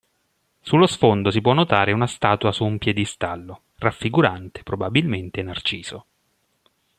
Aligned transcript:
Sullo 0.63 0.87
sfondo 0.87 1.29
si 1.29 1.41
può 1.41 1.53
notare 1.53 1.91
una 1.91 2.07
statua 2.07 2.51
su 2.51 2.65
un 2.65 2.79
piedistallo, 2.79 3.65
raffigurante 3.77 4.63
probabilmente 4.63 5.43
Narciso. 5.43 6.05